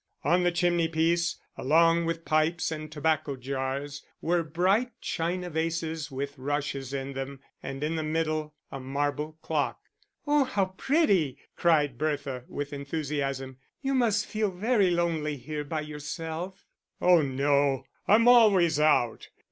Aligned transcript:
On 0.23 0.41
the 0.41 0.51
chimney 0.51 0.87
piece, 0.87 1.35
along 1.59 2.05
with 2.05 2.25
pipes 2.25 2.71
and 2.71 2.91
tobacco 2.91 3.35
jars, 3.35 4.01
were 4.19 4.41
bright 4.41 4.89
china 4.99 5.47
vases 5.51 6.09
with 6.09 6.39
rushes 6.39 6.91
in 6.91 7.13
them, 7.13 7.39
and 7.61 7.83
in 7.83 7.97
the 7.97 8.01
middle 8.03 8.55
a 8.71 8.79
marble 8.79 9.37
clock. 9.43 9.79
"Oh 10.25 10.43
how 10.45 10.73
pretty!" 10.75 11.37
cried 11.55 11.99
Bertha, 11.99 12.45
with 12.47 12.73
enthusiasm. 12.73 13.57
"You 13.83 13.93
must 13.93 14.25
feel 14.25 14.49
very 14.49 14.89
lonely 14.89 15.37
here 15.37 15.63
by 15.63 15.81
yourself." 15.81 16.65
"Oh 16.99 17.21
no 17.21 17.85
I'm 18.07 18.27
always 18.27 18.79
out. 18.79 19.29